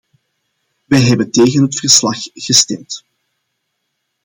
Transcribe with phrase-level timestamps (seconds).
[0.85, 3.03] Wij hebben tegen het verslag gestemd.